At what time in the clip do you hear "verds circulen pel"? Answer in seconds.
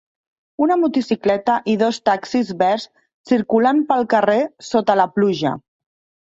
2.63-4.03